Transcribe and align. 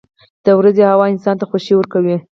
•د 0.45 0.47
ورځې 0.59 0.83
هوا 0.91 1.05
انسان 1.13 1.35
ته 1.39 1.45
خوښي 1.49 1.73
ورکوي. 1.75 2.17